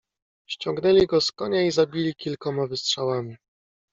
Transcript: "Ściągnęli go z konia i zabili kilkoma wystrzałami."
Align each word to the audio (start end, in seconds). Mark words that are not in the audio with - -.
"Ściągnęli 0.49 1.07
go 1.07 1.21
z 1.21 1.31
konia 1.31 1.61
i 1.61 1.71
zabili 1.71 2.15
kilkoma 2.15 2.67
wystrzałami." 2.67 3.37